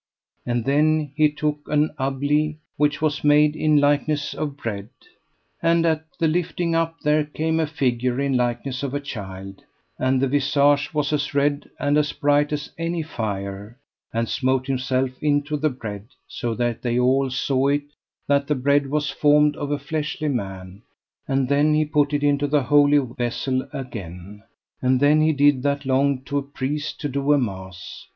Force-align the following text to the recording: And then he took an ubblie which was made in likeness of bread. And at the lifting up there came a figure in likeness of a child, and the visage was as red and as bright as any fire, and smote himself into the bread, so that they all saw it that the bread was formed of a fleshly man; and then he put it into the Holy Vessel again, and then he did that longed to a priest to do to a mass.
And 0.47 0.65
then 0.65 1.11
he 1.15 1.29
took 1.29 1.59
an 1.67 1.91
ubblie 1.99 2.57
which 2.75 3.03
was 3.03 3.23
made 3.23 3.55
in 3.55 3.77
likeness 3.77 4.33
of 4.33 4.57
bread. 4.57 4.89
And 5.61 5.85
at 5.85 6.05
the 6.17 6.27
lifting 6.27 6.73
up 6.73 6.99
there 7.01 7.23
came 7.23 7.59
a 7.59 7.67
figure 7.67 8.19
in 8.19 8.35
likeness 8.35 8.81
of 8.81 8.95
a 8.95 8.99
child, 8.99 9.63
and 9.99 10.19
the 10.19 10.27
visage 10.27 10.91
was 10.91 11.13
as 11.13 11.35
red 11.35 11.69
and 11.79 11.99
as 11.99 12.13
bright 12.13 12.51
as 12.51 12.71
any 12.79 13.03
fire, 13.03 13.77
and 14.11 14.27
smote 14.27 14.65
himself 14.65 15.11
into 15.21 15.55
the 15.55 15.69
bread, 15.69 16.07
so 16.27 16.55
that 16.55 16.81
they 16.81 16.97
all 16.97 17.29
saw 17.29 17.67
it 17.67 17.85
that 18.27 18.47
the 18.47 18.55
bread 18.55 18.87
was 18.89 19.11
formed 19.11 19.55
of 19.55 19.69
a 19.69 19.77
fleshly 19.77 20.29
man; 20.29 20.81
and 21.27 21.47
then 21.47 21.75
he 21.75 21.85
put 21.85 22.11
it 22.11 22.23
into 22.23 22.47
the 22.47 22.63
Holy 22.63 22.97
Vessel 22.97 23.69
again, 23.71 24.41
and 24.81 24.99
then 24.99 25.21
he 25.21 25.31
did 25.31 25.61
that 25.61 25.85
longed 25.85 26.25
to 26.25 26.39
a 26.39 26.41
priest 26.41 26.99
to 27.01 27.07
do 27.07 27.21
to 27.27 27.33
a 27.33 27.37
mass. 27.37 28.07